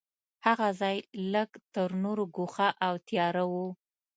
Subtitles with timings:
[0.45, 0.97] هغه ځای
[1.33, 3.53] لږ تر نورو ګوښه او تیاره و.